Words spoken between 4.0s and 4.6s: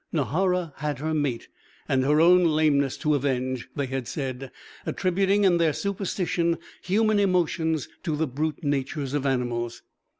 said,